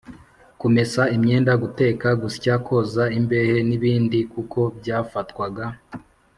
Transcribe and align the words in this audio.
kumesa 0.59 1.01
imyenda, 1.15 1.51
guteka, 1.63 2.07
gusya, 2.21 2.53
koza 2.65 3.03
imbehe 3.17 3.57
n’ibindi 3.69 4.19
kuko 4.33 4.59
byafatwaga 4.79 5.65